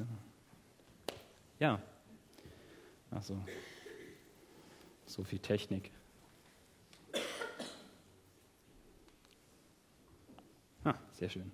[0.00, 1.14] So.
[1.58, 1.78] Ja.
[3.10, 3.36] Also,
[5.04, 5.90] so viel Technik.
[10.84, 11.50] Ah, sehr schön.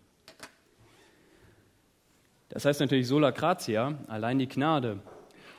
[2.50, 5.00] Das heißt natürlich sola gratia, allein die Gnade.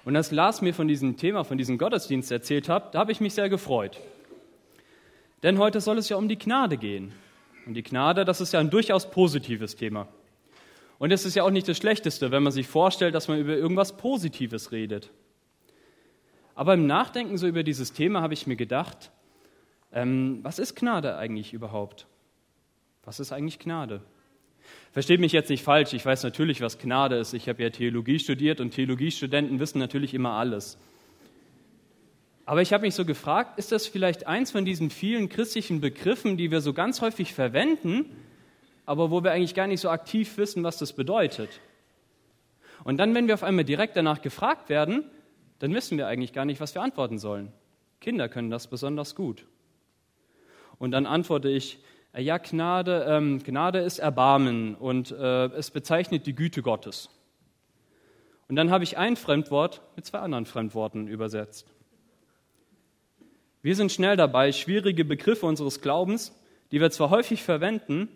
[0.05, 3.19] Und als Lars mir von diesem Thema, von diesem Gottesdienst erzählt hat, da habe ich
[3.19, 3.99] mich sehr gefreut.
[5.43, 7.11] Denn heute soll es ja um die Gnade gehen.
[7.65, 10.08] Und die Gnade, das ist ja ein durchaus positives Thema.
[10.99, 13.55] Und es ist ja auch nicht das Schlechteste, wenn man sich vorstellt, dass man über
[13.55, 15.11] irgendwas Positives redet.
[16.55, 19.11] Aber im Nachdenken so über dieses Thema habe ich mir gedacht,
[19.93, 22.07] ähm, was ist Gnade eigentlich überhaupt?
[23.03, 24.01] Was ist eigentlich Gnade?
[24.91, 27.34] Versteht mich jetzt nicht falsch, ich weiß natürlich, was Gnade ist.
[27.34, 30.77] Ich habe ja Theologie studiert und Theologiestudenten wissen natürlich immer alles.
[32.45, 36.37] Aber ich habe mich so gefragt, ist das vielleicht eins von diesen vielen christlichen Begriffen,
[36.37, 38.05] die wir so ganz häufig verwenden,
[38.88, 41.49] aber wo wir eigentlich gar nicht so aktiv wissen, was das bedeutet?
[42.85, 45.04] Und dann, wenn wir auf einmal direkt danach gefragt werden,
[45.60, 47.52] dann wissen wir eigentlich gar nicht, was wir antworten sollen.
[47.99, 49.46] Kinder können das besonders gut.
[50.79, 51.79] Und dann antworte ich,
[52.13, 57.10] äh, ja, Gnade, ähm, Gnade ist Erbarmen und äh, es bezeichnet die Güte Gottes.
[58.48, 61.68] Und dann habe ich ein Fremdwort mit zwei anderen Fremdworten übersetzt.
[63.62, 66.34] Wir sind schnell dabei, schwierige Begriffe unseres Glaubens,
[66.72, 68.07] die wir zwar häufig verwenden,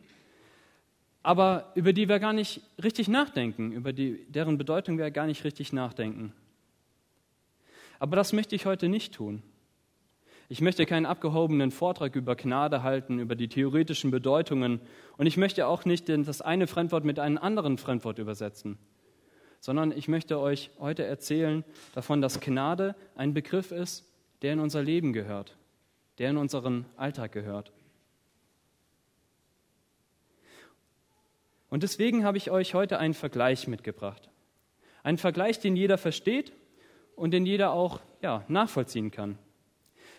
[1.23, 5.43] aber über die wir gar nicht richtig nachdenken, über die, deren Bedeutung wir gar nicht
[5.43, 6.33] richtig nachdenken.
[7.99, 9.43] Aber das möchte ich heute nicht tun.
[10.49, 14.81] Ich möchte keinen abgehobenen Vortrag über Gnade halten, über die theoretischen Bedeutungen.
[15.17, 18.77] Und ich möchte auch nicht das eine Fremdwort mit einem anderen Fremdwort übersetzen,
[19.61, 21.63] sondern ich möchte euch heute erzählen
[21.93, 25.55] davon, dass Gnade ein Begriff ist, der in unser Leben gehört,
[26.17, 27.71] der in unseren Alltag gehört.
[31.71, 34.29] Und deswegen habe ich euch heute einen Vergleich mitgebracht.
[35.03, 36.51] Einen Vergleich, den jeder versteht
[37.15, 39.37] und den jeder auch ja, nachvollziehen kann.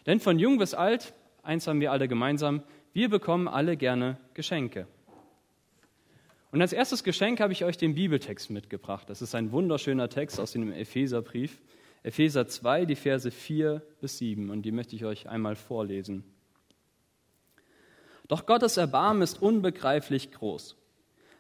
[0.06, 1.12] Denn von jung bis alt,
[1.42, 2.62] eins haben wir alle gemeinsam,
[2.94, 4.88] wir bekommen alle gerne Geschenke.
[6.52, 9.10] Und als erstes Geschenk habe ich euch den Bibeltext mitgebracht.
[9.10, 11.60] Das ist ein wunderschöner Text aus dem Epheserbrief.
[12.02, 14.48] Epheser 2, die Verse 4 bis 7.
[14.48, 16.24] Und die möchte ich euch einmal vorlesen.
[18.26, 20.76] Doch Gottes Erbarmen ist unbegreiflich groß.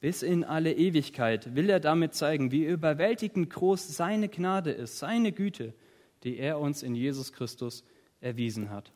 [0.00, 5.32] Bis in alle Ewigkeit will er damit zeigen, wie überwältigend groß seine Gnade ist, seine
[5.32, 5.74] Güte,
[6.22, 7.84] die er uns in Jesus Christus
[8.20, 8.92] erwiesen hat.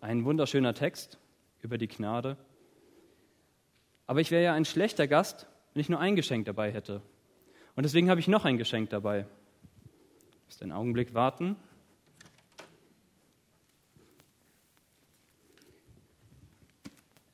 [0.00, 1.18] Ein wunderschöner Text,
[1.62, 2.36] über die Gnade.
[4.06, 7.02] Aber ich wäre ja ein schlechter Gast, wenn ich nur ein Geschenk dabei hätte.
[7.74, 9.26] Und deswegen habe ich noch ein Geschenk dabei.
[10.46, 11.56] Müsst einen Augenblick warten.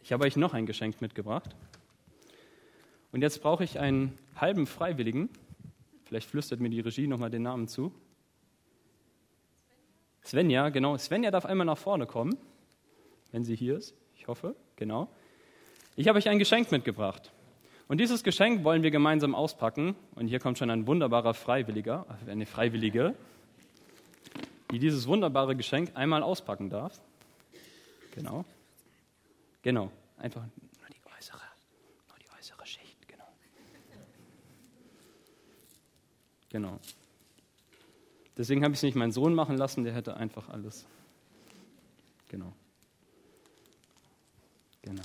[0.05, 1.55] Ich habe euch noch ein Geschenk mitgebracht.
[3.13, 5.29] Und jetzt brauche ich einen halben Freiwilligen.
[6.05, 7.93] Vielleicht flüstert mir die Regie nochmal den Namen zu.
[10.25, 10.97] Svenja, genau.
[10.99, 12.37] Svenja darf einmal nach vorne kommen,
[13.31, 13.95] wenn sie hier ist.
[14.17, 15.09] Ich hoffe, genau.
[15.95, 17.31] Ich habe euch ein Geschenk mitgebracht.
[17.87, 19.95] Und dieses Geschenk wollen wir gemeinsam auspacken.
[20.15, 23.15] Und hier kommt schon ein wunderbarer Freiwilliger, eine Freiwillige,
[24.71, 27.01] die dieses wunderbare Geschenk einmal auspacken darf.
[28.15, 28.45] Genau.
[29.63, 29.91] Genau.
[30.19, 31.41] Einfach nur die äußere,
[32.09, 33.09] nur die äußere Schicht.
[33.09, 33.29] Genau.
[36.51, 36.81] Genau.
[38.37, 40.87] Deswegen habe ich es nicht meinen Sohn machen lassen, der hätte einfach alles.
[42.29, 42.53] Genau.
[44.83, 45.03] Genau.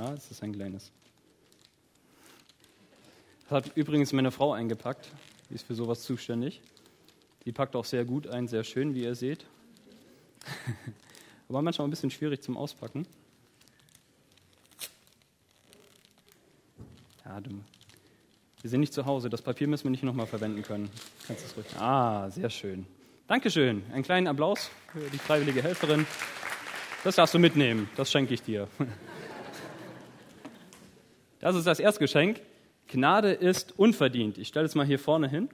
[0.00, 0.90] Ja, es ist ein kleines.
[3.42, 5.10] Das hat übrigens meine Frau eingepackt.
[5.50, 6.62] Die ist für sowas zuständig.
[7.44, 9.44] Die packt auch sehr gut ein, sehr schön, wie ihr seht.
[11.50, 13.06] Aber manchmal ein bisschen schwierig zum Auspacken.
[17.26, 17.60] Ja, du.
[18.62, 19.28] Wir sind nicht zu Hause.
[19.28, 20.88] Das Papier müssen wir nicht nochmal verwenden können.
[21.26, 21.66] Kannst es ruhig.
[21.78, 22.86] Ah, sehr schön.
[23.26, 23.82] Dankeschön.
[23.92, 26.06] Einen kleinen Applaus für die freiwillige Helferin.
[27.04, 27.90] Das darfst du mitnehmen.
[27.96, 28.66] Das schenke ich dir.
[31.40, 32.40] Das ist das Erstgeschenk.
[32.86, 34.38] Gnade ist unverdient.
[34.38, 35.48] Ich stelle es mal hier vorne hin.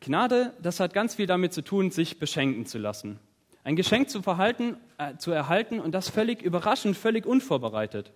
[0.00, 3.20] Gnade, das hat ganz viel damit zu tun, sich beschenken zu lassen.
[3.62, 8.10] Ein Geschenk zu, verhalten, äh, zu erhalten und das völlig überraschend, völlig unvorbereitet.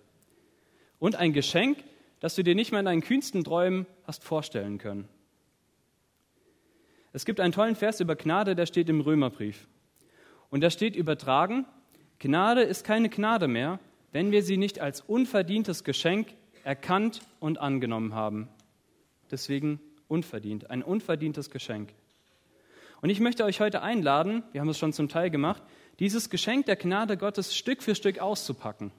[0.97, 1.83] Und ein Geschenk,
[2.19, 5.07] das du dir nicht mal in deinen kühnsten Träumen hast vorstellen können.
[7.13, 9.67] Es gibt einen tollen Vers über Gnade, der steht im Römerbrief.
[10.49, 11.65] Und da steht übertragen,
[12.17, 13.79] Gnade ist keine Gnade mehr,
[14.15, 16.29] wenn wir sie nicht als unverdientes Geschenk
[16.63, 18.47] erkannt und angenommen haben.
[19.29, 21.89] Deswegen unverdient, ein unverdientes Geschenk.
[23.01, 25.61] Und ich möchte euch heute einladen, wir haben es schon zum Teil gemacht,
[25.99, 28.93] dieses Geschenk der Gnade Gottes Stück für Stück auszupacken.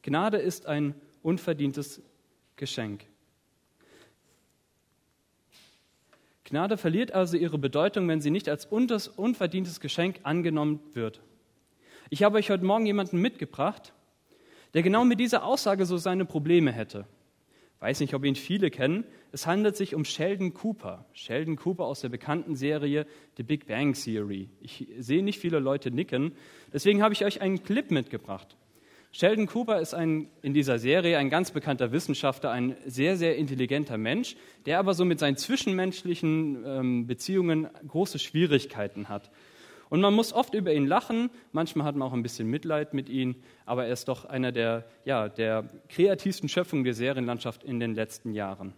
[0.00, 2.00] Gnade ist ein unverdientes
[2.56, 3.04] Geschenk.
[6.44, 11.20] Gnade verliert also ihre Bedeutung, wenn sie nicht als unverdientes Geschenk angenommen wird.
[12.10, 13.94] Ich habe euch heute Morgen jemanden mitgebracht,
[14.74, 17.06] der genau mit dieser Aussage so seine Probleme hätte.
[17.80, 19.04] Weiß nicht, ob ihn viele kennen.
[19.32, 21.06] Es handelt sich um Sheldon Cooper.
[21.12, 23.06] Sheldon Cooper aus der bekannten Serie
[23.36, 24.48] The Big Bang Theory.
[24.60, 26.32] Ich sehe nicht viele Leute nicken.
[26.72, 28.56] Deswegen habe ich euch einen Clip mitgebracht.
[29.12, 33.96] Sheldon Cooper ist ein, in dieser Serie ein ganz bekannter Wissenschaftler, ein sehr, sehr intelligenter
[33.96, 34.34] Mensch,
[34.66, 39.30] der aber so mit seinen zwischenmenschlichen ähm, Beziehungen große Schwierigkeiten hat.
[39.94, 43.08] Und man muss oft über ihn lachen, manchmal hat man auch ein bisschen Mitleid mit
[43.08, 47.94] ihm, aber er ist doch einer der, ja, der kreativsten Schöpfungen der Serienlandschaft in den
[47.94, 48.74] letzten Jahren.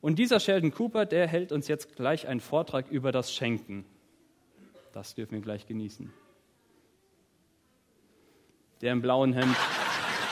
[0.00, 3.84] Und dieser Sheldon Cooper, der hält uns jetzt gleich einen Vortrag über das Schenken.
[4.94, 6.10] Das dürfen wir gleich genießen.
[8.80, 9.54] Der im blauen Hemd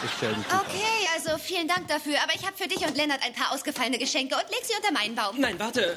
[0.03, 0.65] ist Sheldon Cooper.
[0.67, 2.15] Okay, also vielen Dank dafür.
[2.23, 4.95] Aber ich habe für dich und Lennart ein paar ausgefallene Geschenke und leg sie unter
[4.95, 5.39] meinen Baum.
[5.39, 5.95] Nein, warte.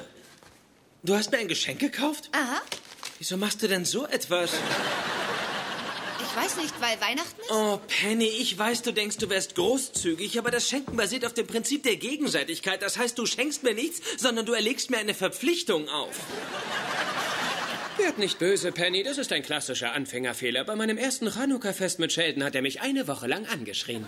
[1.04, 2.30] Du hast mir ein Geschenk gekauft?
[2.34, 2.62] Aha.
[3.20, 4.52] Wieso machst du denn so etwas?
[6.22, 7.52] Ich weiß nicht, weil Weihnachten ist?
[7.52, 11.46] Oh, Penny, ich weiß, du denkst, du wärst großzügig, aber das Schenken basiert auf dem
[11.46, 12.82] Prinzip der Gegenseitigkeit.
[12.82, 16.16] Das heißt, du schenkst mir nichts, sondern du erlegst mir eine Verpflichtung auf.
[17.98, 19.04] Werd nicht böse, Penny.
[19.04, 20.64] Das ist ein klassischer Anfängerfehler.
[20.64, 24.06] Bei meinem ersten Chanukka-Fest mit Sheldon hat er mich eine Woche lang angeschrien.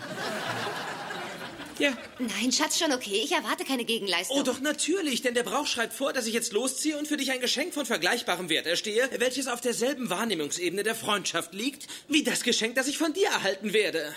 [1.81, 1.97] Ja.
[2.19, 3.21] Nein, Schatz, schon okay.
[3.23, 4.37] Ich erwarte keine Gegenleistung.
[4.37, 7.31] Oh, doch natürlich, denn der Brauch schreibt vor, dass ich jetzt losziehe und für dich
[7.31, 12.43] ein Geschenk von vergleichbarem Wert erstehe, welches auf derselben Wahrnehmungsebene der Freundschaft liegt, wie das
[12.43, 14.13] Geschenk, das ich von dir erhalten werde.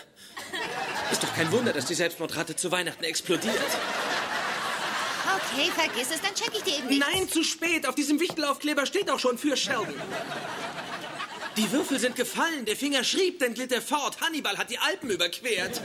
[1.11, 3.55] Ist doch kein Wunder, dass die Selbstmordrate zu Weihnachten explodiert.
[5.55, 7.01] Okay, vergiss es, dann check ich dir eben nicht.
[7.01, 7.87] Nein, zu spät.
[7.87, 9.95] Auf diesem Wichtelaufkleber steht auch schon für Sheldon.
[11.57, 14.21] Die Würfel sind gefallen, der Finger schrieb, dann glitt er fort.
[14.21, 15.81] Hannibal hat die Alpen überquert.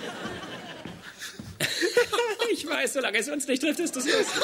[2.51, 4.43] ich weiß, solange es uns nicht trifft, ist das lustig.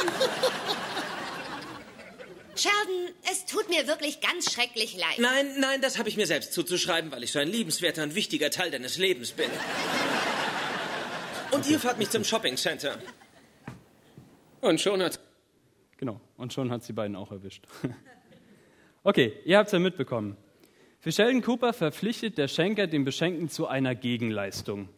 [2.56, 5.18] Sheldon, es tut mir wirklich ganz schrecklich leid.
[5.18, 8.50] Nein, nein, das habe ich mir selbst zuzuschreiben, weil ich so ein liebenswerter und wichtiger
[8.50, 9.50] Teil deines Lebens bin.
[11.52, 12.98] Und ihr fahrt mich zum Shopping Center.
[14.62, 15.20] Und schon hat.
[15.98, 17.66] Genau, und schon hat sie beiden auch erwischt.
[19.08, 20.36] Okay, ihr habt es ja mitbekommen.
[21.00, 24.90] Für Sheldon Cooper verpflichtet der Schenker den Beschenkten zu einer Gegenleistung.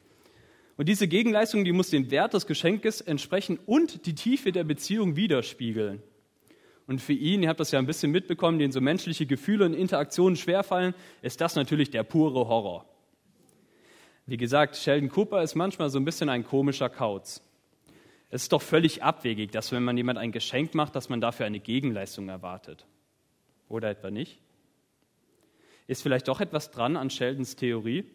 [0.78, 5.16] Und diese Gegenleistung, die muss dem Wert des Geschenkes entsprechen und die Tiefe der Beziehung
[5.16, 6.04] widerspiegeln.
[6.86, 9.74] Und für ihn, ihr habt das ja ein bisschen mitbekommen, den so menschliche Gefühle und
[9.74, 12.86] Interaktionen schwerfallen, ist das natürlich der pure Horror.
[14.28, 17.42] Wie gesagt, Sheldon Cooper ist manchmal so ein bisschen ein komischer Kauz.
[18.30, 21.46] Es ist doch völlig abwegig, dass wenn man jemand ein Geschenk macht, dass man dafür
[21.46, 22.86] eine Gegenleistung erwartet.
[23.68, 24.40] Oder etwa nicht?
[25.88, 28.06] Ist vielleicht doch etwas dran an Sheldons Theorie?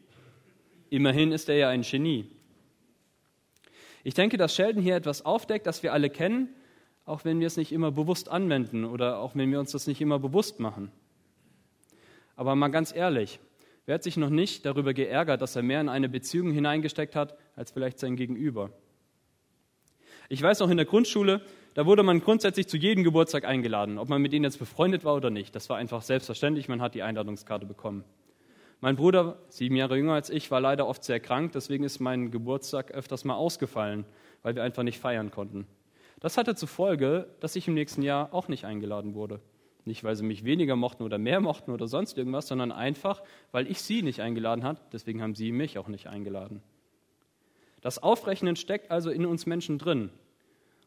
[0.90, 2.26] Immerhin ist er ja ein Genie.
[4.04, 6.48] Ich denke, dass Sheldon hier etwas aufdeckt, das wir alle kennen,
[7.04, 10.00] auch wenn wir es nicht immer bewusst anwenden oder auch wenn wir uns das nicht
[10.00, 10.90] immer bewusst machen.
[12.36, 13.40] Aber mal ganz ehrlich,
[13.86, 17.36] wer hat sich noch nicht darüber geärgert, dass er mehr in eine Beziehung hineingesteckt hat
[17.56, 18.70] als vielleicht sein Gegenüber?
[20.28, 21.42] Ich weiß noch in der Grundschule,
[21.74, 25.14] da wurde man grundsätzlich zu jedem Geburtstag eingeladen, ob man mit ihnen jetzt befreundet war
[25.14, 25.54] oder nicht.
[25.54, 28.04] Das war einfach selbstverständlich, man hat die Einladungskarte bekommen.
[28.84, 32.32] Mein Bruder, sieben Jahre jünger als ich, war leider oft sehr krank, deswegen ist mein
[32.32, 34.04] Geburtstag öfters mal ausgefallen,
[34.42, 35.68] weil wir einfach nicht feiern konnten.
[36.18, 39.38] Das hatte zur Folge, dass ich im nächsten Jahr auch nicht eingeladen wurde.
[39.84, 43.22] Nicht, weil sie mich weniger mochten oder mehr mochten oder sonst irgendwas, sondern einfach,
[43.52, 46.60] weil ich sie nicht eingeladen hat, deswegen haben sie mich auch nicht eingeladen.
[47.82, 50.10] Das Aufrechnen steckt also in uns Menschen drin.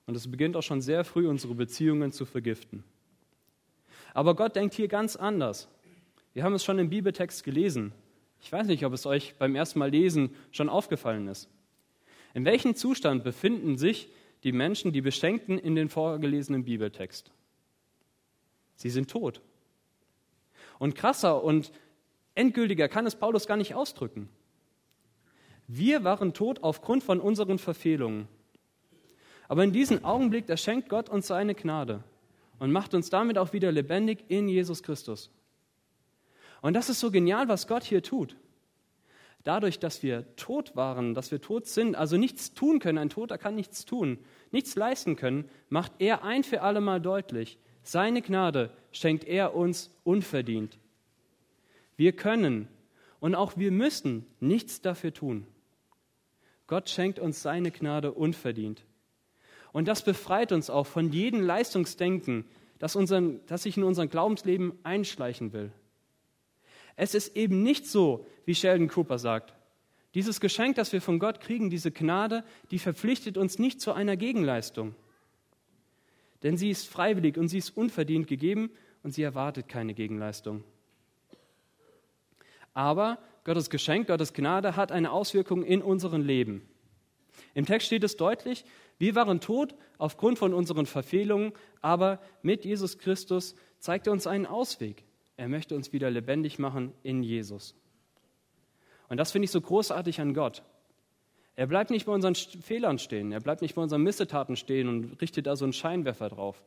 [0.06, 2.84] Und es beginnt auch schon sehr früh, unsere Beziehungen zu vergiften.
[4.14, 5.70] Aber Gott denkt hier ganz anders.
[6.36, 7.94] Wir haben es schon im Bibeltext gelesen.
[8.42, 11.48] Ich weiß nicht, ob es euch beim ersten Mal lesen schon aufgefallen ist.
[12.34, 14.10] In welchem Zustand befinden sich
[14.44, 17.32] die Menschen, die Beschenkten in den vorgelesenen Bibeltext?
[18.76, 19.40] Sie sind tot.
[20.78, 21.72] Und krasser und
[22.36, 24.28] endgültiger kann es Paulus gar nicht ausdrücken.
[25.70, 28.28] Wir waren tot aufgrund von unseren Verfehlungen.
[29.48, 32.04] Aber in diesem Augenblick, da schenkt Gott uns seine Gnade.
[32.60, 35.32] und macht uns damit auch wieder lebendig in Jesus Christus.
[36.66, 38.36] Und das ist so genial, was Gott hier tut.
[39.44, 43.38] Dadurch, dass wir tot waren, dass wir tot sind, also nichts tun können, ein Toter
[43.38, 44.18] kann nichts tun,
[44.50, 49.92] nichts leisten können, macht er ein für alle Mal deutlich, seine Gnade schenkt er uns
[50.04, 50.80] unverdient.
[51.98, 52.68] Wir können
[53.20, 55.46] und auch wir müssen nichts dafür tun.
[56.66, 58.84] Gott schenkt uns seine Gnade unverdient.
[59.72, 62.44] Und das befreit uns auch von jedem Leistungsdenken,
[62.80, 65.72] das, unseren, das sich in unser Glaubensleben einschleichen will.
[66.96, 69.54] Es ist eben nicht so, wie Sheldon Cooper sagt.
[70.14, 74.16] Dieses Geschenk, das wir von Gott kriegen, diese Gnade, die verpflichtet uns nicht zu einer
[74.16, 74.96] Gegenleistung.
[76.44, 78.70] Denn sie ist freiwillig und sie ist unverdient gegeben
[79.04, 80.64] und sie erwartet keine Gegenleistung.
[82.74, 86.68] Aber Gottes Geschenk, Gottes Gnade hat eine Auswirkung in unserem Leben.
[87.54, 88.66] Im Text steht es deutlich,
[88.98, 94.46] wir waren tot aufgrund von unseren Verfehlungen, aber mit Jesus Christus zeigt er uns einen
[94.46, 95.05] Ausweg.
[95.38, 97.76] Er möchte uns wieder lebendig machen in Jesus.
[99.10, 100.64] Und das finde ich so großartig an Gott.
[101.56, 105.22] Er bleibt nicht bei unseren Fehlern stehen, er bleibt nicht bei unseren Missetaten stehen und
[105.22, 106.62] richtet da so einen Scheinwerfer drauf,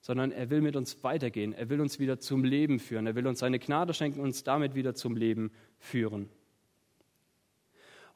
[0.00, 3.26] sondern er will mit uns weitergehen, er will uns wieder zum Leben führen, er will
[3.26, 6.28] uns seine Gnade schenken und uns damit wieder zum Leben führen.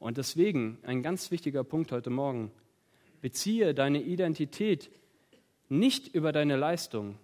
[0.00, 2.50] Und deswegen ein ganz wichtiger Punkt heute Morgen,
[3.20, 4.90] beziehe deine Identität
[5.68, 7.16] nicht über deine Leistung,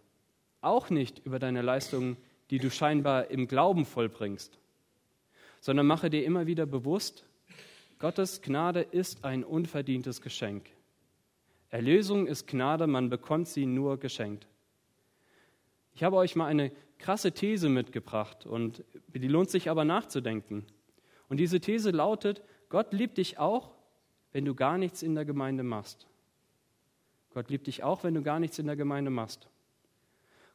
[0.61, 2.17] auch nicht über deine Leistung
[2.50, 4.59] die du scheinbar im Glauben vollbringst,
[5.61, 7.25] sondern mache dir immer wieder bewusst,
[7.99, 10.71] Gottes Gnade ist ein unverdientes Geschenk.
[11.71, 14.47] Erlösung ist Gnade, man bekommt sie nur geschenkt.
[15.95, 20.64] Ich habe euch mal eine krasse These mitgebracht und die lohnt sich aber nachzudenken.
[21.28, 23.75] Und diese These lautet, Gott liebt dich auch,
[24.33, 26.07] wenn du gar nichts in der Gemeinde machst.
[27.35, 29.49] Gott liebt dich auch, wenn du gar nichts in der Gemeinde machst.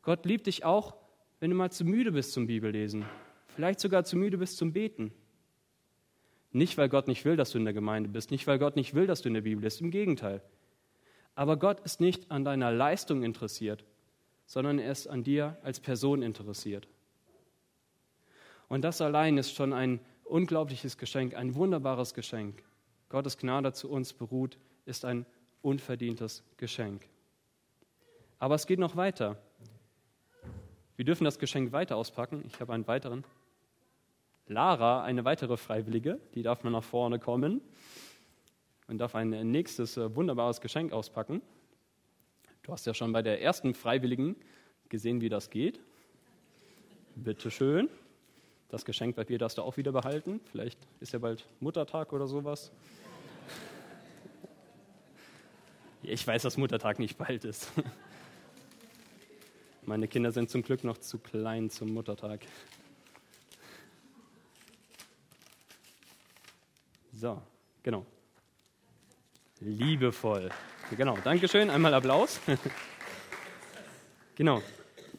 [0.02, 0.96] Gott liebt dich auch,
[1.44, 3.04] wenn du mal zu müde bist zum Bibellesen,
[3.50, 5.12] vielleicht sogar zu müde bist zum Beten.
[6.54, 8.94] Nicht, weil Gott nicht will, dass du in der Gemeinde bist, nicht, weil Gott nicht
[8.94, 10.42] will, dass du in der Bibel bist, im Gegenteil.
[11.36, 13.84] Aber Gott ist nicht an deiner Leistung interessiert,
[14.46, 16.88] sondern er ist an dir als Person interessiert.
[18.70, 22.64] Und das allein ist schon ein unglaubliches Geschenk, ein wunderbares Geschenk.
[23.10, 25.26] Gottes Gnade zu uns beruht, ist ein
[25.62, 27.06] unverdientes Geschenk.
[28.40, 29.38] Aber es geht noch weiter.
[30.96, 32.44] Wir dürfen das Geschenk weiter auspacken.
[32.48, 33.24] Ich habe einen weiteren.
[34.48, 37.62] Lara, eine weitere Freiwillige, die darf mal nach vorne kommen
[38.88, 41.42] und darf ein nächstes äh, wunderbares Geschenk auspacken.
[42.62, 44.36] Du hast ja schon bei der ersten Freiwilligen
[44.90, 45.80] gesehen, wie das geht.
[47.16, 47.90] Bitte schön.
[48.70, 50.40] Das Geschenk bei dir darfst du auch wieder behalten.
[50.52, 52.72] Vielleicht ist ja bald Muttertag oder sowas.
[56.02, 57.72] Ich weiß, dass Muttertag nicht bald ist.
[59.86, 62.40] Meine Kinder sind zum Glück noch zu klein zum Muttertag.
[67.12, 67.42] So,
[67.84, 68.06] genau.
[69.60, 70.50] Liebevoll.
[70.98, 71.70] Genau, Dankeschön.
[71.70, 72.40] Einmal Applaus.
[74.36, 74.62] genau.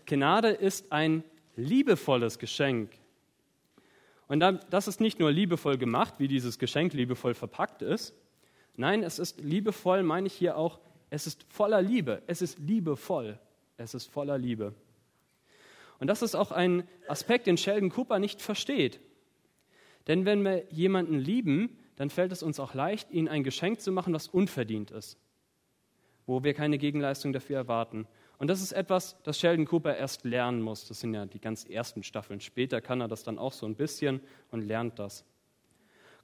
[0.06, 1.24] Gnade ist ein
[1.56, 2.90] liebevolles Geschenk.
[4.28, 8.14] Und das ist nicht nur liebevoll gemacht, wie dieses Geschenk liebevoll verpackt ist.
[8.76, 10.80] Nein, es ist liebevoll, meine ich hier auch,
[11.10, 12.22] es ist voller Liebe.
[12.26, 13.38] Es ist liebevoll.
[13.76, 14.74] Es ist voller Liebe.
[15.98, 19.00] Und das ist auch ein Aspekt, den Sheldon Cooper nicht versteht.
[20.06, 23.92] Denn wenn wir jemanden lieben, dann fällt es uns auch leicht, ihnen ein Geschenk zu
[23.92, 25.18] machen, was unverdient ist,
[26.26, 28.06] wo wir keine Gegenleistung dafür erwarten.
[28.38, 30.88] Und das ist etwas, das Sheldon Cooper erst lernen muss.
[30.88, 32.40] Das sind ja die ganz ersten Staffeln.
[32.40, 35.24] Später kann er das dann auch so ein bisschen und lernt das.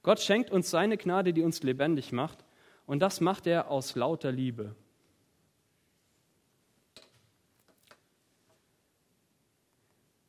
[0.03, 2.43] Gott schenkt uns seine Gnade, die uns lebendig macht.
[2.85, 4.75] Und das macht er aus lauter Liebe.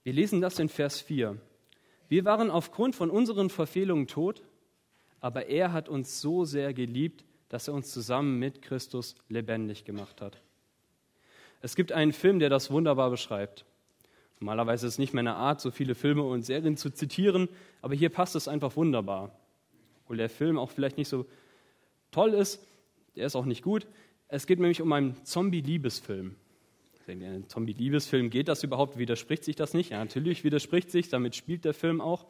[0.05, 1.39] Wir lesen das in Vers 4.
[2.09, 4.43] Wir waren aufgrund von unseren Verfehlungen tot,
[5.21, 10.21] aber er hat uns so sehr geliebt, dass er uns zusammen mit Christus lebendig gemacht
[10.21, 10.43] hat.
[11.61, 13.65] Es gibt einen Film, der das wunderbar beschreibt.
[14.41, 17.49] Normalerweise ist es nicht meine Art, so viele Filme und Serien zu zitieren,
[17.81, 19.39] aber hier passt es einfach wunderbar.
[20.03, 21.27] Obwohl der Film auch vielleicht nicht so
[22.11, 22.67] toll ist,
[23.15, 23.87] der ist auch nicht gut.
[24.27, 26.35] Es geht nämlich um einen Zombie-Liebesfilm.
[27.13, 28.97] In einem Zombie-Liebesfilm geht das überhaupt?
[28.97, 29.91] Widerspricht sich das nicht?
[29.91, 32.25] Ja, natürlich widerspricht sich, damit spielt der Film auch.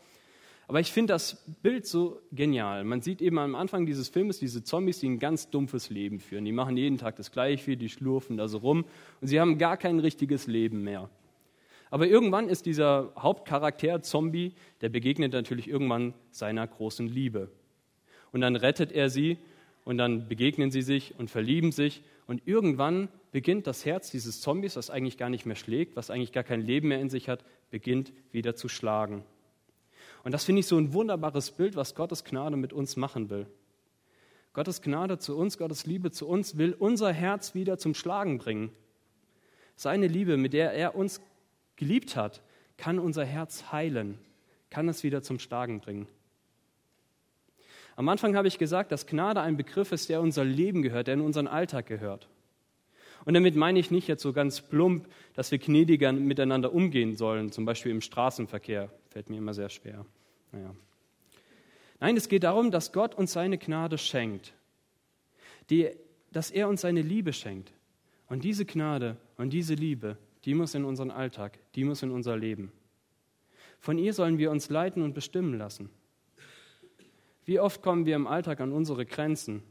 [0.67, 2.83] Aber ich finde das Bild so genial.
[2.83, 6.45] Man sieht eben am Anfang dieses Filmes diese Zombies, die ein ganz dumpfes Leben führen.
[6.45, 8.85] Die machen jeden Tag das Gleiche, die schlurfen da so rum
[9.21, 11.09] und sie haben gar kein richtiges Leben mehr.
[11.91, 17.53] Aber irgendwann ist dieser Hauptcharakter Zombie, der begegnet natürlich irgendwann seiner großen Liebe.
[18.33, 19.39] Und dann rettet er sie
[19.85, 24.77] und dann begegnen sie sich und verlieben sich und irgendwann beginnt das Herz dieses Zombies,
[24.77, 27.45] was eigentlich gar nicht mehr schlägt, was eigentlich gar kein Leben mehr in sich hat,
[27.71, 29.25] beginnt wieder zu schlagen.
[30.23, 33.47] Und das finde ich so ein wunderbares Bild, was Gottes Gnade mit uns machen will.
[34.53, 38.71] Gottes Gnade zu uns, Gottes Liebe zu uns will unser Herz wieder zum Schlagen bringen.
[39.77, 41.23] Seine Liebe, mit der er uns
[41.77, 42.43] geliebt hat,
[42.77, 44.19] kann unser Herz heilen,
[44.69, 46.07] kann es wieder zum Schlagen bringen.
[47.97, 51.15] Am Anfang habe ich gesagt, dass Gnade ein Begriff ist, der unser Leben gehört, der
[51.15, 52.29] in unseren Alltag gehört.
[53.25, 57.52] Und damit meine ich nicht jetzt so ganz plump, dass wir gnädiger miteinander umgehen sollen,
[57.52, 58.91] zum Beispiel im Straßenverkehr.
[59.11, 60.05] Fällt mir immer sehr schwer.
[60.50, 60.75] Naja.
[62.00, 64.55] Nein, es geht darum, dass Gott uns seine Gnade schenkt,
[65.71, 65.91] die,
[66.33, 67.73] dass er uns seine Liebe schenkt.
[68.29, 72.37] Und diese Gnade und diese Liebe, die muss in unseren Alltag, die muss in unser
[72.37, 72.73] Leben.
[73.79, 75.91] Von ihr sollen wir uns leiten und bestimmen lassen.
[77.45, 79.62] Wie oft kommen wir im Alltag an unsere Grenzen?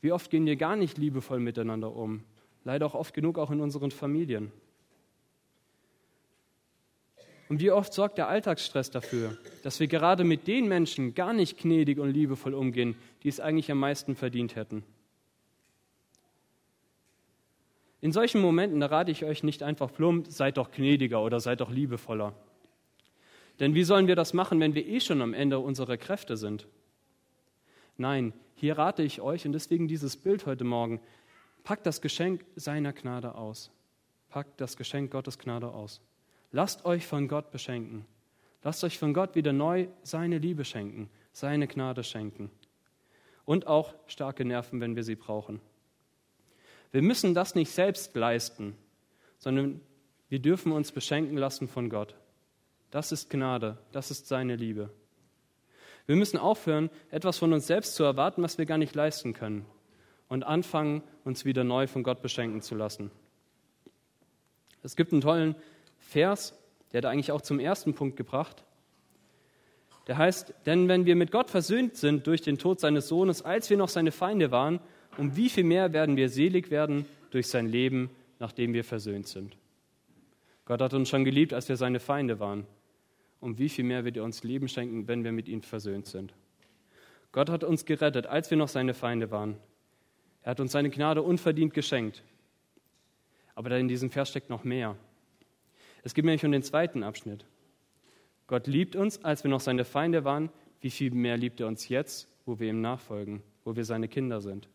[0.00, 2.24] Wie oft gehen wir gar nicht liebevoll miteinander um?
[2.64, 4.52] Leider auch oft genug auch in unseren Familien.
[7.48, 11.58] Und wie oft sorgt der Alltagsstress dafür, dass wir gerade mit den Menschen gar nicht
[11.58, 14.84] gnädig und liebevoll umgehen, die es eigentlich am meisten verdient hätten.
[18.00, 21.60] In solchen Momenten, da rate ich euch nicht einfach plump, seid doch gnädiger oder seid
[21.60, 22.34] doch liebevoller.
[23.60, 26.66] Denn wie sollen wir das machen, wenn wir eh schon am Ende unserer Kräfte sind?
[27.98, 31.00] Nein, hier rate ich euch, und deswegen dieses Bild heute Morgen,
[31.64, 33.70] packt das Geschenk seiner Gnade aus.
[34.28, 36.00] Packt das Geschenk Gottes Gnade aus.
[36.50, 38.06] Lasst euch von Gott beschenken.
[38.62, 42.50] Lasst euch von Gott wieder neu seine Liebe schenken, seine Gnade schenken.
[43.44, 45.60] Und auch starke Nerven, wenn wir sie brauchen.
[46.92, 48.76] Wir müssen das nicht selbst leisten,
[49.38, 49.80] sondern
[50.28, 52.14] wir dürfen uns beschenken lassen von Gott.
[52.90, 54.90] Das ist Gnade, das ist seine Liebe.
[56.06, 59.64] Wir müssen aufhören, etwas von uns selbst zu erwarten, was wir gar nicht leisten können,
[60.32, 63.10] und anfangen, uns wieder neu von Gott beschenken zu lassen.
[64.82, 65.54] Es gibt einen tollen
[65.98, 66.58] Vers,
[66.92, 68.64] der hat eigentlich auch zum ersten Punkt gebracht.
[70.08, 73.70] Der heißt, denn wenn wir mit Gott versöhnt sind durch den Tod seines Sohnes, als
[73.70, 74.80] wir noch seine Feinde waren,
[75.16, 79.56] um wie viel mehr werden wir selig werden durch sein Leben, nachdem wir versöhnt sind.
[80.64, 82.66] Gott hat uns schon geliebt, als wir seine Feinde waren
[83.42, 86.32] um wie viel mehr wird er uns Leben schenken, wenn wir mit ihm versöhnt sind.
[87.32, 89.56] Gott hat uns gerettet, als wir noch seine Feinde waren.
[90.42, 92.22] Er hat uns seine Gnade unverdient geschenkt.
[93.54, 94.96] Aber da in diesem Vers steckt noch mehr.
[96.02, 97.44] Es geht nämlich um den zweiten Abschnitt.
[98.46, 100.50] Gott liebt uns, als wir noch seine Feinde waren.
[100.80, 104.40] Wie viel mehr liebt er uns jetzt, wo wir ihm nachfolgen, wo wir seine Kinder
[104.40, 104.68] sind?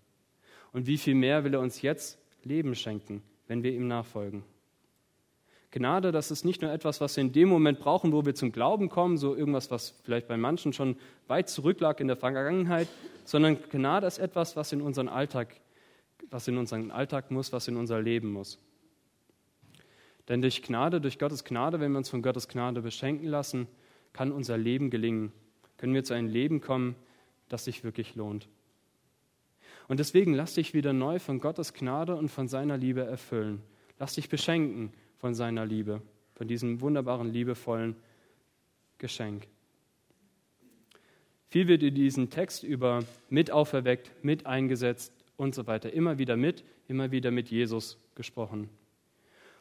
[0.72, 4.44] Und wie viel mehr will er uns jetzt Leben schenken, wenn wir ihm nachfolgen?
[5.72, 8.52] Gnade, das ist nicht nur etwas, was wir in dem Moment brauchen, wo wir zum
[8.52, 10.96] Glauben kommen, so irgendwas, was vielleicht bei manchen schon
[11.28, 12.88] weit zurücklag in der Vergangenheit,
[13.26, 15.60] sondern Gnade ist etwas, was in unseren Alltag,
[16.30, 18.60] was in unseren Alltag muss, was in unser Leben muss.
[20.30, 23.68] Denn durch Gnade, durch Gottes Gnade, wenn wir uns von Gottes Gnade beschenken lassen,
[24.14, 25.32] kann unser Leben gelingen.
[25.78, 26.96] Können wir zu einem Leben kommen,
[27.50, 28.48] das sich wirklich lohnt.
[29.88, 33.62] Und deswegen lass dich wieder neu von Gottes Gnade und von seiner Liebe erfüllen.
[34.00, 36.02] Lass dich beschenken von seiner Liebe,
[36.36, 37.96] von diesem wunderbaren, liebevollen
[38.98, 39.48] Geschenk.
[41.50, 45.94] Viel wird in diesem Text über mit auferweckt, mit eingesetzt und so weiter.
[45.94, 48.70] Immer wieder mit, immer wieder mit Jesus gesprochen.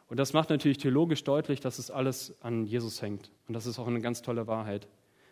[0.09, 3.31] Und das macht natürlich theologisch deutlich, dass es alles an Jesus hängt.
[3.49, 4.87] Und das ist auch eine ganz tolle Wahrheit.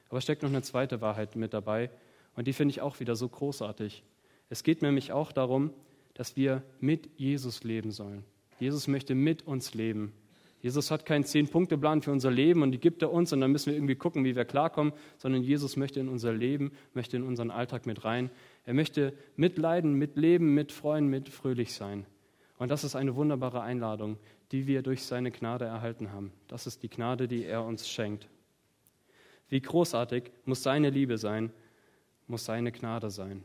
[0.09, 1.91] Aber es steckt noch eine zweite Wahrheit mit dabei.
[2.37, 4.03] Und die finde ich auch wieder so großartig.
[4.49, 5.73] Es geht nämlich auch darum,
[6.15, 8.25] dass wir mit Jesus leben sollen.
[8.59, 10.13] Jesus möchte mit uns leben.
[10.65, 13.67] Jesus hat keinen Zehn-Punkte-Plan für unser Leben und die gibt er uns und dann müssen
[13.67, 17.51] wir irgendwie gucken, wie wir klarkommen, sondern Jesus möchte in unser Leben, möchte in unseren
[17.51, 18.31] Alltag mit rein.
[18.65, 22.07] Er möchte mitleiden, mitleben, mitfreuen, mit fröhlich sein.
[22.57, 24.17] Und das ist eine wunderbare Einladung,
[24.53, 26.33] die wir durch seine Gnade erhalten haben.
[26.49, 28.27] Das ist die Gnade, die er uns schenkt.
[29.51, 31.53] Wie großartig muss seine Liebe sein,
[32.27, 33.45] muss seine Gnade sein.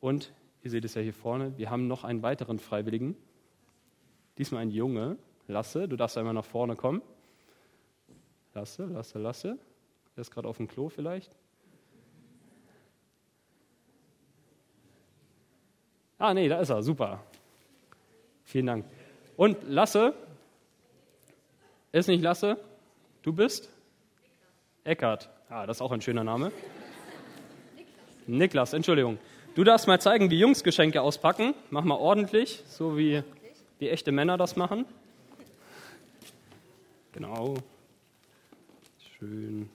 [0.00, 1.56] Und Ihr seht es ja hier vorne.
[1.58, 3.14] Wir haben noch einen weiteren Freiwilligen.
[4.38, 5.18] Diesmal ein Junge.
[5.46, 7.02] Lasse, du darfst einmal nach vorne kommen.
[8.54, 9.58] Lasse, Lasse, Lasse.
[10.16, 11.36] Der ist gerade auf dem Klo vielleicht.
[16.16, 16.82] Ah, nee, da ist er.
[16.82, 17.22] Super.
[18.44, 18.86] Vielen Dank.
[19.36, 20.14] Und Lasse,
[21.92, 22.56] ist nicht Lasse?
[23.20, 23.68] Du bist?
[24.82, 25.28] Eckart.
[25.50, 26.52] Ah, das ist auch ein schöner Name.
[28.26, 29.18] Niklas, Niklas Entschuldigung.
[29.54, 31.54] Du darfst mal zeigen, wie Jungs Geschenke auspacken.
[31.70, 33.22] Mach mal ordentlich, so wie
[33.78, 34.84] die echte Männer das machen.
[37.12, 37.54] Genau.
[39.16, 39.68] Schön.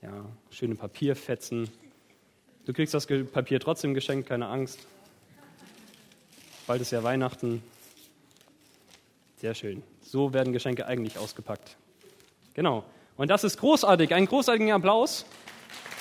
[0.00, 1.68] Ja, schöne Papierfetzen.
[2.64, 4.78] Du kriegst das Papier trotzdem geschenkt, keine Angst.
[6.68, 7.64] Bald ist ja Weihnachten.
[9.38, 9.82] Sehr schön.
[10.02, 11.76] So werden Geschenke eigentlich ausgepackt.
[12.54, 12.84] Genau.
[13.16, 14.14] Und das ist großartig.
[14.14, 15.26] Einen großartigen Applaus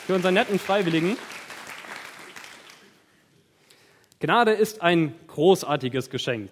[0.06, 1.17] für unseren netten Freiwilligen.
[4.22, 6.52] Gnade ist ein großartiges Geschenk.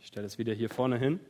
[0.00, 1.20] Ich stelle es wieder hier vorne hin.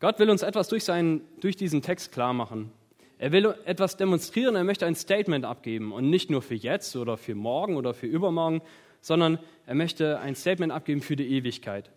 [0.00, 2.72] Gott will uns etwas durch, seinen, durch diesen Text klar machen.
[3.18, 7.16] Er will etwas demonstrieren, er möchte ein Statement abgeben und nicht nur für jetzt oder
[7.16, 8.62] für morgen oder für übermorgen,
[9.00, 11.92] sondern er möchte ein Statement abgeben für die Ewigkeit.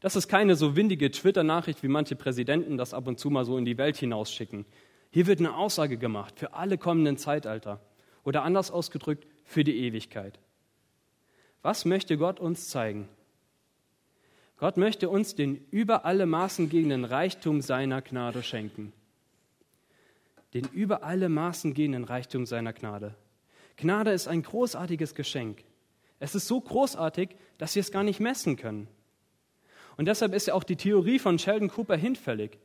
[0.00, 3.58] Das ist keine so windige Twitter-Nachricht, wie manche Präsidenten das ab und zu mal so
[3.58, 4.64] in die Welt hinausschicken.
[5.10, 7.80] Hier wird eine Aussage gemacht für alle kommenden Zeitalter
[8.26, 10.38] oder anders ausgedrückt für die Ewigkeit.
[11.62, 13.08] Was möchte Gott uns zeigen?
[14.58, 18.92] Gott möchte uns den über alle Maßen gehenden Reichtum seiner Gnade schenken
[20.56, 23.14] den über alle Maßen gehenden Reichtum seiner Gnade.
[23.76, 25.62] Gnade ist ein großartiges Geschenk.
[26.18, 28.88] Es ist so großartig, dass wir es gar nicht messen können.
[29.98, 32.58] Und deshalb ist ja auch die Theorie von Sheldon Cooper hinfällig.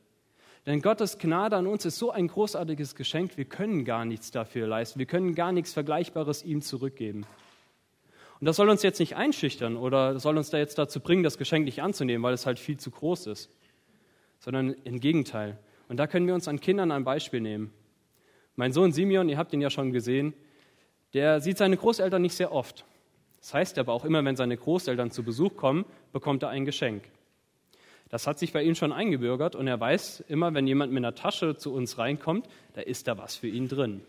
[0.66, 4.68] Denn Gottes Gnade an uns ist so ein großartiges Geschenk, wir können gar nichts dafür
[4.68, 4.98] leisten.
[4.98, 7.26] Wir können gar nichts Vergleichbares ihm zurückgeben.
[8.38, 11.38] Und das soll uns jetzt nicht einschüchtern oder soll uns da jetzt dazu bringen, das
[11.38, 13.50] Geschenk nicht anzunehmen, weil es halt viel zu groß ist.
[14.38, 15.58] Sondern im Gegenteil.
[15.88, 17.72] Und da können wir uns an Kindern ein Beispiel nehmen.
[18.54, 20.34] Mein Sohn Simeon, ihr habt ihn ja schon gesehen,
[21.14, 22.84] der sieht seine Großeltern nicht sehr oft.
[23.40, 27.04] Das heißt aber auch immer, wenn seine Großeltern zu Besuch kommen, bekommt er ein Geschenk.
[28.12, 31.14] Das hat sich bei ihm schon eingebürgert und er weiß immer, wenn jemand mit einer
[31.14, 34.02] Tasche zu uns reinkommt, da ist da was für ihn drin.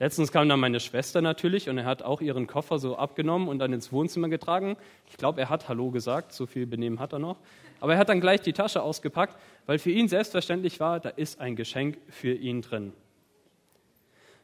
[0.00, 3.60] Letztens kam dann meine Schwester natürlich und er hat auch ihren Koffer so abgenommen und
[3.60, 4.76] dann ins Wohnzimmer getragen.
[5.08, 7.36] Ich glaube, er hat Hallo gesagt, so viel Benehmen hat er noch.
[7.78, 11.40] Aber er hat dann gleich die Tasche ausgepackt, weil für ihn selbstverständlich war, da ist
[11.40, 12.92] ein Geschenk für ihn drin.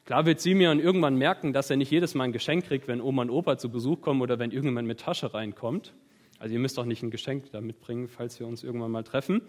[0.04, 3.22] Klar wird Simeon irgendwann merken, dass er nicht jedes Mal ein Geschenk kriegt, wenn Oma
[3.22, 5.92] und Opa zu Besuch kommen oder wenn irgendjemand mit Tasche reinkommt.
[6.38, 9.42] Also ihr müsst doch nicht ein Geschenk da mitbringen, falls wir uns irgendwann mal treffen.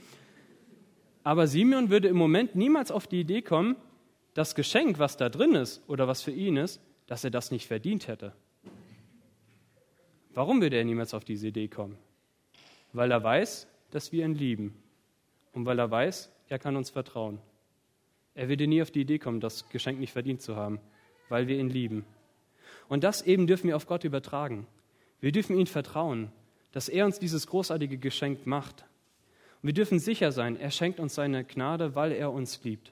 [1.23, 3.75] Aber Simeon würde im Moment niemals auf die Idee kommen,
[4.34, 7.67] das Geschenk, was da drin ist oder was für ihn ist, dass er das nicht
[7.67, 8.34] verdient hätte.
[10.34, 11.97] Warum würde er niemals auf diese Idee kommen?
[12.93, 14.75] Weil er weiß, dass wir ihn lieben
[15.54, 17.39] und weil er weiß, er kann uns vertrauen.
[18.34, 20.80] Er würde nie auf die Idee kommen, das Geschenk nicht verdient zu haben,
[21.28, 22.06] weil wir ihn lieben.
[22.88, 24.65] Und das eben dürfen wir auf Gott übertragen.
[25.19, 26.32] Wir dürfen ihm vertrauen,
[26.72, 28.86] dass er uns dieses großartige Geschenk macht.
[29.62, 32.92] Und wir dürfen sicher sein, er schenkt uns seine Gnade, weil er uns liebt.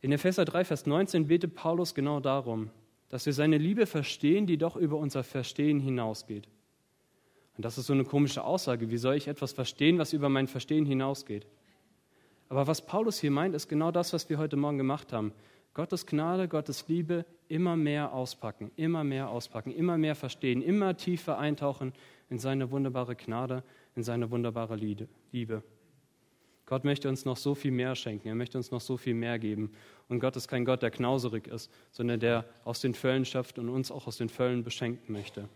[0.00, 2.70] In Epheser 3, Vers 19 betet Paulus genau darum,
[3.08, 6.48] dass wir seine Liebe verstehen, die doch über unser Verstehen hinausgeht.
[7.56, 8.90] Und das ist so eine komische Aussage.
[8.90, 11.46] Wie soll ich etwas verstehen, was über mein Verstehen hinausgeht?
[12.48, 15.32] Aber was Paulus hier meint, ist genau das, was wir heute Morgen gemacht haben.
[15.78, 21.38] Gottes Gnade, Gottes Liebe immer mehr auspacken, immer mehr auspacken, immer mehr verstehen, immer tiefer
[21.38, 21.92] eintauchen
[22.28, 23.62] in seine wunderbare Gnade,
[23.94, 25.62] in seine wunderbare Liebe.
[26.66, 29.38] Gott möchte uns noch so viel mehr schenken, er möchte uns noch so viel mehr
[29.38, 29.70] geben.
[30.08, 33.68] Und Gott ist kein Gott, der knauserig ist, sondern der aus den Föllen schöpft und
[33.68, 35.48] uns auch aus den Föllen beschenken möchte.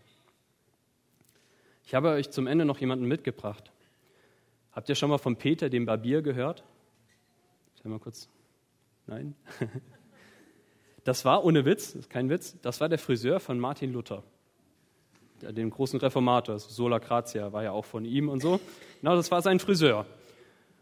[1.85, 3.73] Ich habe euch zum Ende noch jemanden mitgebracht.
[4.71, 6.63] Habt ihr schon mal von Peter, dem Barbier, gehört?
[7.81, 8.29] Schau mal kurz.
[9.05, 9.35] Nein?
[11.03, 14.23] Das war ohne Witz, das ist kein Witz, das war der Friseur von Martin Luther,
[15.41, 16.59] dem großen Reformator.
[16.59, 18.59] Sola Gratia war ja auch von ihm und so.
[19.01, 20.05] Genau, das war sein Friseur.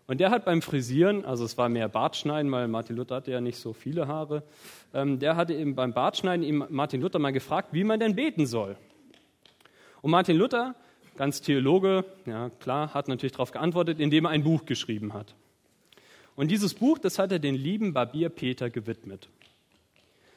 [0.08, 3.42] Und der hat beim Frisieren, also es war mehr Bartschneiden, weil Martin Luther hatte ja
[3.42, 4.44] nicht so viele Haare,
[4.94, 8.46] ähm, der hatte eben beim Bartschneiden ihm Martin Luther mal gefragt, wie man denn beten
[8.46, 8.76] soll.
[10.02, 10.76] Und Martin Luther
[11.16, 15.36] ganz Theologe, ja klar, hat natürlich darauf geantwortet, indem er ein Buch geschrieben hat.
[16.36, 19.30] Und dieses Buch, das hat er den lieben Barbier Peter gewidmet.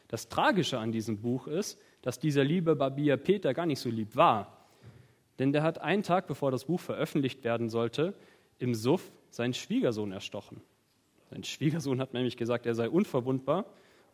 [0.09, 4.17] Das Tragische an diesem Buch ist, dass dieser liebe Barbier Peter gar nicht so lieb
[4.17, 4.67] war.
[5.38, 8.14] Denn der hat einen Tag, bevor das Buch veröffentlicht werden sollte,
[8.59, 10.61] im Suff seinen Schwiegersohn erstochen.
[11.31, 13.64] Sein Schwiegersohn hat nämlich gesagt, er sei unverwundbar.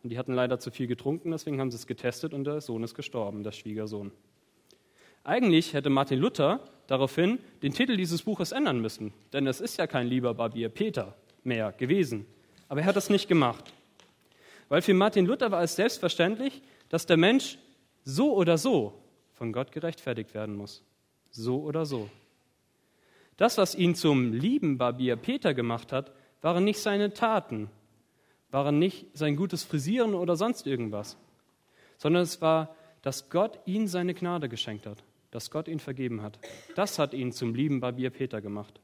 [0.03, 2.83] Und die hatten leider zu viel getrunken, deswegen haben sie es getestet und der Sohn
[2.83, 4.11] ist gestorben, der Schwiegersohn.
[5.23, 9.85] Eigentlich hätte Martin Luther daraufhin den Titel dieses Buches ändern müssen, denn es ist ja
[9.85, 12.25] kein lieber Barbier Peter mehr gewesen.
[12.67, 13.71] Aber er hat das nicht gemacht.
[14.71, 17.57] Weil für Martin Luther war es selbstverständlich, dass der Mensch
[18.05, 19.03] so oder so
[19.33, 20.81] von Gott gerechtfertigt werden muss.
[21.29, 22.09] So oder so.
[23.35, 27.69] Das, was ihn zum lieben Barbier Peter gemacht hat, waren nicht seine Taten,
[28.49, 31.17] waren nicht sein gutes Frisieren oder sonst irgendwas,
[31.97, 36.37] sondern es war, dass Gott ihm seine Gnade geschenkt hat dass Gott ihn vergeben hat.
[36.75, 38.79] Das hat ihn zum lieben Barbier Peter gemacht.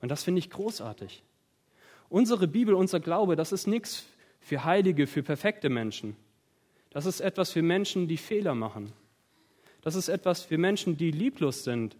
[0.00, 1.22] Und das finde ich großartig.
[2.08, 4.06] Unsere Bibel, unser Glaube, das ist nichts
[4.44, 6.16] für Heilige, für perfekte Menschen.
[6.90, 8.92] Das ist etwas für Menschen, die Fehler machen.
[9.80, 11.96] Das ist etwas für Menschen, die lieblos sind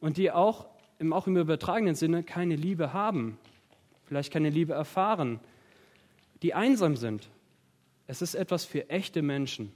[0.00, 0.66] und die auch,
[1.10, 3.36] auch im übertragenen Sinne keine Liebe haben,
[4.04, 5.40] vielleicht keine Liebe erfahren,
[6.42, 7.28] die einsam sind.
[8.06, 9.72] Es ist etwas für echte Menschen.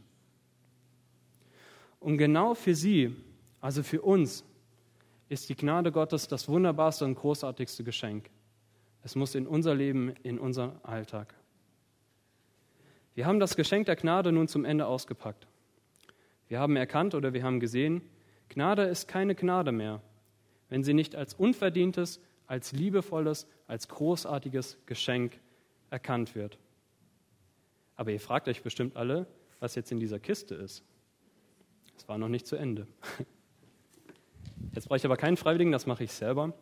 [1.99, 3.17] Und genau für sie,
[3.61, 4.45] also für uns,
[5.29, 8.31] ist die Gnade Gottes das wunderbarste und großartigste Geschenk.
[9.03, 11.35] Es muss in unser Leben, in unser Alltag.
[13.15, 15.47] Wir haben das Geschenk der Gnade nun zum Ende ausgepackt.
[16.49, 18.03] Wir haben erkannt oder wir haben gesehen,
[18.49, 20.03] Gnade ist keine Gnade mehr,
[20.69, 25.39] wenn sie nicht als unverdientes, als liebevolles, als großartiges Geschenk
[25.91, 26.59] erkannt wird.
[27.97, 29.27] Aber ihr fragt euch bestimmt alle,
[29.61, 30.83] was jetzt in dieser Kiste ist.
[31.97, 32.87] Es war noch nicht zu Ende.
[34.75, 36.55] Jetzt brauche ich aber keinen Freiwilligen, das mache ich selber.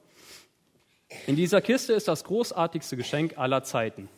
[1.27, 4.09] In dieser Kiste ist das großartigste Geschenk aller Zeiten.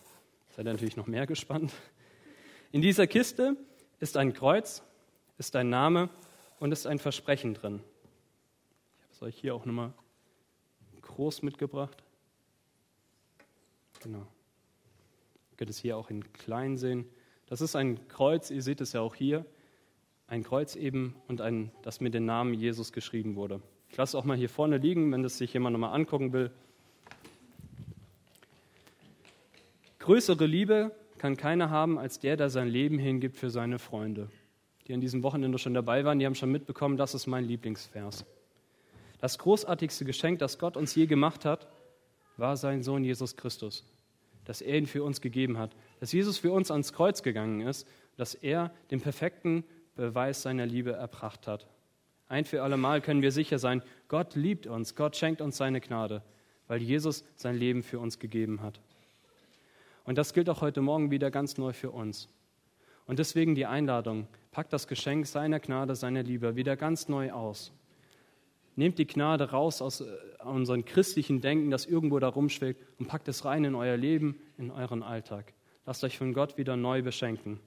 [0.56, 1.72] Seid ihr natürlich noch mehr gespannt.
[2.72, 3.54] In dieser Kiste
[4.00, 4.82] ist ein Kreuz,
[5.36, 6.08] ist ein Name
[6.58, 7.80] und ist ein Versprechen drin.
[8.96, 9.92] Ich habe es euch hier auch nochmal
[11.02, 12.02] groß mitgebracht.
[14.02, 14.26] Genau.
[15.50, 17.04] Ihr könnt es hier auch in klein sehen.
[17.44, 19.44] Das ist ein Kreuz, ihr seht es ja auch hier.
[20.26, 23.60] Ein Kreuz eben und ein, das mit dem Namen Jesus geschrieben wurde.
[23.90, 26.50] Ich lasse es auch mal hier vorne liegen, wenn das sich jemand nochmal angucken will.
[29.98, 34.28] Größere Liebe kann keiner haben als der, der sein Leben hingibt für seine Freunde.
[34.88, 38.24] Die an diesem Wochenende schon dabei waren, die haben schon mitbekommen, das ist mein Lieblingsvers.
[39.20, 41.68] Das großartigste Geschenk, das Gott uns je gemacht hat,
[42.38, 43.84] war sein Sohn Jesus Christus,
[44.46, 47.86] dass er ihn für uns gegeben hat, dass Jesus für uns ans Kreuz gegangen ist,
[48.16, 49.62] dass er den perfekten
[49.94, 51.68] Beweis seiner Liebe erbracht hat.
[52.26, 56.24] Ein für allemal können wir sicher sein, Gott liebt uns, Gott schenkt uns seine Gnade,
[56.66, 58.80] weil Jesus sein Leben für uns gegeben hat.
[60.04, 62.28] Und das gilt auch heute Morgen wieder ganz neu für uns.
[63.06, 67.72] Und deswegen die Einladung, packt das Geschenk seiner Gnade, seiner Liebe wieder ganz neu aus.
[68.74, 70.06] Nehmt die Gnade raus aus äh,
[70.44, 74.70] unserem christlichen Denken, das irgendwo da rumschwebt, und packt es rein in euer Leben, in
[74.70, 75.52] euren Alltag.
[75.84, 77.60] Lasst euch von Gott wieder neu beschenken.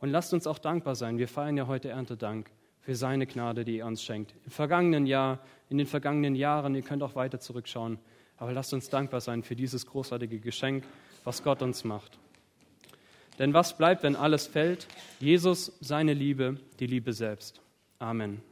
[0.00, 1.18] Und lasst uns auch dankbar sein.
[1.18, 2.50] Wir feiern ja heute Erntedank
[2.80, 4.34] für seine Gnade, die er uns schenkt.
[4.44, 7.98] Im vergangenen Jahr, in den vergangenen Jahren, ihr könnt auch weiter zurückschauen.
[8.36, 10.84] Aber lasst uns dankbar sein für dieses großartige Geschenk,
[11.24, 12.18] was Gott uns macht.
[13.38, 14.86] Denn was bleibt, wenn alles fällt?
[15.18, 17.60] Jesus, seine Liebe, die Liebe selbst.
[17.98, 18.42] Amen.